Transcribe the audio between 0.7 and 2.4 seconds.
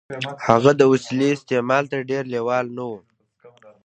د وسيلې استعمال ته ډېر